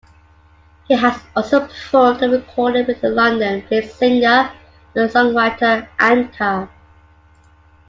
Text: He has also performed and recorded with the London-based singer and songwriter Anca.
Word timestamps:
He 0.87 0.95
has 0.95 1.21
also 1.35 1.67
performed 1.67 2.23
and 2.23 2.33
recorded 2.33 2.87
with 2.87 3.01
the 3.01 3.09
London-based 3.09 3.97
singer 3.99 4.51
and 4.95 5.09
songwriter 5.11 5.87
Anca. 5.99 6.67